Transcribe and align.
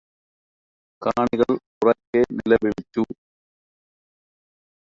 കാണികള് 1.01 1.55
ഉറക്കെ 1.81 2.21
നിലവിളിച്ചു 2.31 3.03